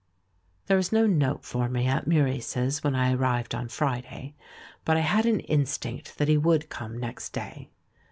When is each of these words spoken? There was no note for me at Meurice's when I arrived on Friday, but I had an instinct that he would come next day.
There 0.65 0.77
was 0.77 0.91
no 0.91 1.05
note 1.05 1.45
for 1.45 1.69
me 1.69 1.85
at 1.85 2.07
Meurice's 2.07 2.83
when 2.83 2.95
I 2.95 3.13
arrived 3.13 3.53
on 3.53 3.67
Friday, 3.67 4.33
but 4.83 4.97
I 4.97 5.01
had 5.01 5.27
an 5.27 5.41
instinct 5.41 6.17
that 6.17 6.27
he 6.27 6.37
would 6.39 6.69
come 6.69 6.97
next 6.97 7.33
day. 7.33 7.69